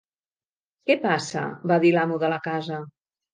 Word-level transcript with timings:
"Què 0.89 0.95
passa?", 1.03 1.43
va 1.73 1.77
dir 1.85 1.93
l'amo 1.99 2.19
de 2.25 2.33
la 2.35 2.41
casa. 2.49 2.81